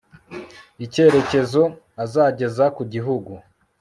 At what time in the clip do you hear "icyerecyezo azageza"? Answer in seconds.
0.85-2.65